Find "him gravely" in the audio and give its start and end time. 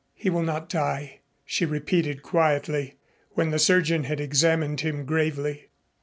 4.81-5.69